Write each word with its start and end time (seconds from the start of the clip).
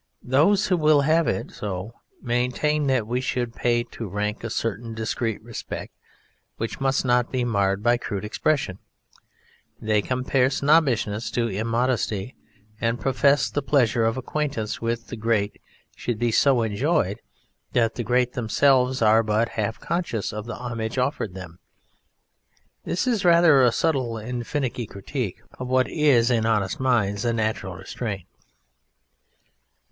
Those 0.25 0.65
who 0.69 0.77
will 0.77 1.01
have 1.01 1.27
it 1.27 1.51
so 1.51 1.93
maintain 2.23 2.87
that 2.87 3.05
we 3.05 3.21
should 3.21 3.53
pay 3.53 3.83
to 3.91 4.07
rank 4.07 4.43
a 4.43 4.49
certain 4.49 4.95
discreet 4.95 5.39
respect 5.43 5.93
which 6.57 6.79
must 6.81 7.05
not 7.05 7.31
be 7.31 7.43
marred 7.43 7.83
by 7.83 7.97
crude 7.97 8.25
expression. 8.25 8.79
They 9.79 10.01
compare 10.01 10.49
snobbishness 10.49 11.29
to 11.33 11.47
immodesty, 11.49 12.33
and 12.79 12.99
profess 12.99 13.47
that 13.47 13.53
the 13.53 13.61
pleasure 13.61 14.03
of 14.03 14.17
acquaintance 14.17 14.81
with 14.81 15.05
the 15.09 15.15
great 15.15 15.61
should 15.95 16.17
be 16.17 16.31
so 16.31 16.63
enjoyed 16.63 17.19
that 17.73 17.93
the 17.93 18.03
great 18.03 18.33
themselves 18.33 19.03
are 19.03 19.21
but 19.21 19.49
half 19.49 19.79
conscious 19.79 20.33
of 20.33 20.47
the 20.47 20.55
homage 20.55 20.97
offered 20.97 21.35
them: 21.35 21.59
this 22.85 23.05
is 23.05 23.23
rather 23.23 23.61
a 23.61 23.71
subtle 23.71 24.17
and 24.17 24.47
finicky 24.47 24.87
critique 24.87 25.43
of 25.59 25.67
what 25.67 25.87
is 25.87 26.31
in 26.31 26.47
honest 26.47 26.79
minds 26.79 27.23
a 27.23 27.31
natural 27.31 27.75
restraint. 27.75 28.25